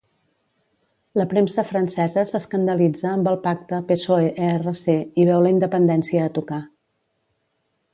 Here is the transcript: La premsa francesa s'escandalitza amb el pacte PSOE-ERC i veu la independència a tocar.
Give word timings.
La 1.21 1.25
premsa 1.33 1.65
francesa 1.73 2.23
s'escandalitza 2.31 3.11
amb 3.13 3.31
el 3.33 3.39
pacte 3.45 3.83
PSOE-ERC 3.93 4.93
i 5.25 5.31
veu 5.33 5.49
la 5.49 5.57
independència 5.59 6.29
a 6.29 6.37
tocar. 6.41 6.65